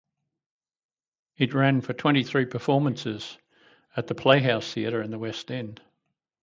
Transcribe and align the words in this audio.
It 1.37 1.53
ran 1.53 1.81
for 1.81 1.93
twenty 1.93 2.23
three 2.23 2.47
performances 2.47 3.37
at 3.95 4.07
the 4.07 4.15
Playhouse 4.15 4.73
Theatre 4.73 4.99
in 5.03 5.11
the 5.11 5.19
West 5.19 5.51
End. 5.51 5.79